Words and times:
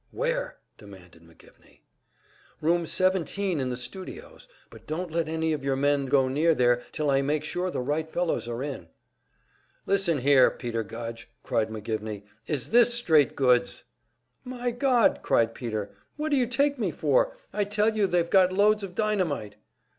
"Where?" 0.09 0.57
demanded 0.79 1.21
McGivney. 1.21 1.81
"Room 2.59 2.87
seventeen 2.87 3.59
in 3.59 3.69
the 3.69 3.77
studios; 3.77 4.47
but 4.71 4.87
don't 4.87 5.11
let 5.11 5.29
any 5.29 5.53
of 5.53 5.63
your 5.63 5.75
men 5.75 6.07
go 6.07 6.27
near 6.27 6.55
there, 6.55 6.81
till 6.91 7.11
I 7.11 7.21
make 7.21 7.43
sure 7.43 7.69
the 7.69 7.81
right 7.81 8.09
fellows 8.09 8.47
are 8.47 8.63
in." 8.63 8.87
"Listen 9.85 10.17
here, 10.17 10.49
Peter 10.49 10.81
Gudge!" 10.81 11.29
cried 11.43 11.69
McGivney. 11.69 12.23
"Is 12.47 12.69
this 12.69 12.95
straight 12.95 13.35
goods?" 13.35 13.83
"My 14.43 14.71
God!" 14.71 15.19
cried 15.21 15.53
Peter. 15.53 15.91
"What 16.17 16.29
do 16.29 16.35
you 16.35 16.47
take 16.47 16.79
me 16.79 16.89
for? 16.89 17.37
I 17.53 17.63
tell 17.63 17.95
you 17.95 18.07
they've 18.07 18.27
got 18.27 18.51
loads 18.51 18.81
of 18.81 18.95
dynamite." 18.95 19.57